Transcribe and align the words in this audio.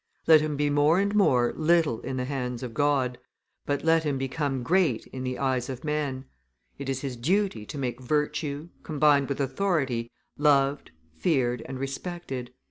Let 0.25 0.41
him 0.41 0.57
be 0.57 0.71
more 0.71 0.99
and 0.99 1.13
more 1.13 1.53
little 1.55 1.99
in 2.01 2.17
the 2.17 2.25
hands 2.25 2.63
of 2.63 2.73
God, 2.73 3.19
but 3.67 3.83
let 3.83 4.03
him 4.03 4.17
become 4.17 4.63
great 4.63 5.05
in 5.05 5.23
the 5.23 5.37
eyes 5.37 5.69
of 5.69 5.83
men; 5.83 6.25
it 6.79 6.89
is 6.89 7.01
his 7.01 7.15
duty 7.15 7.67
to 7.67 7.77
make 7.77 8.01
virtue, 8.01 8.69
combined 8.81 9.29
with 9.29 9.39
authority, 9.39 10.09
loved, 10.39 10.89
feared, 11.13 11.61
and 11.67 11.77
respected." 11.79 12.51